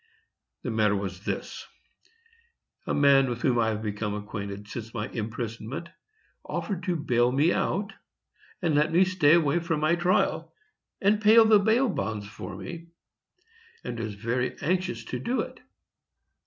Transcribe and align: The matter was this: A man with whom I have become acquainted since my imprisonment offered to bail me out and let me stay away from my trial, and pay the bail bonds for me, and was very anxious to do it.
The 0.63 0.71
matter 0.71 0.95
was 0.95 1.25
this: 1.25 1.67
A 2.87 2.93
man 2.95 3.29
with 3.29 3.43
whom 3.43 3.59
I 3.59 3.67
have 3.67 3.83
become 3.83 4.15
acquainted 4.15 4.67
since 4.67 4.95
my 4.95 5.07
imprisonment 5.09 5.89
offered 6.43 6.81
to 6.85 6.95
bail 6.95 7.31
me 7.31 7.53
out 7.53 7.93
and 8.63 8.73
let 8.73 8.91
me 8.91 9.05
stay 9.05 9.35
away 9.35 9.59
from 9.59 9.79
my 9.79 9.93
trial, 9.93 10.55
and 11.01 11.21
pay 11.21 11.35
the 11.35 11.59
bail 11.59 11.87
bonds 11.87 12.25
for 12.27 12.55
me, 12.57 12.87
and 13.83 13.99
was 13.99 14.15
very 14.15 14.57
anxious 14.63 15.03
to 15.05 15.19
do 15.19 15.41
it. 15.41 15.59